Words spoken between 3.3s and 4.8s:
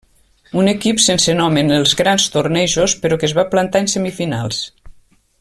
va plantar en semifinals.